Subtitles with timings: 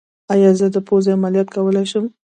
[0.33, 2.05] ایا زه د پوزې عملیات کولی شم؟